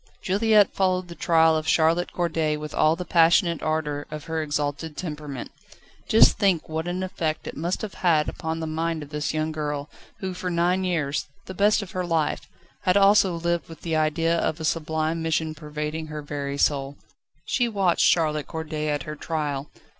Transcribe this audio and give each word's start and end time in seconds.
Juliette 0.23 0.73
followed 0.73 1.09
the 1.09 1.13
trial 1.13 1.55
of 1.55 1.67
Charlotte 1.67 2.11
Corday 2.11 2.57
with 2.57 2.73
all 2.73 2.95
the 2.95 3.05
passionate 3.05 3.61
ardour 3.61 4.07
of 4.09 4.23
her 4.23 4.41
exalted 4.41 4.97
temperament. 4.97 5.51
Just 6.07 6.39
think 6.39 6.67
what 6.67 6.87
an 6.87 7.03
effect 7.03 7.45
it 7.45 7.55
must 7.55 7.83
have 7.83 7.93
had 7.93 8.27
upon 8.27 8.59
the 8.59 8.65
mind 8.65 9.03
of 9.03 9.09
this 9.11 9.31
young 9.31 9.51
girl, 9.51 9.91
who 10.17 10.33
for 10.33 10.49
nine 10.49 10.83
years 10.83 11.27
the 11.45 11.53
best 11.53 11.83
of 11.83 11.91
her 11.91 12.03
life 12.03 12.49
had 12.81 12.97
also 12.97 13.35
lived 13.35 13.69
with 13.69 13.81
the 13.81 13.95
idea 13.95 14.35
of 14.39 14.59
a 14.59 14.65
sublime 14.65 15.21
mission 15.21 15.53
pervading 15.53 16.07
her 16.07 16.23
very 16.23 16.57
soul. 16.57 16.97
She 17.45 17.67
watched 17.69 18.01
Charlotte 18.09 18.47
Corday 18.47 18.87
at 18.89 19.03
her 19.03 19.15
trial. 19.15 19.69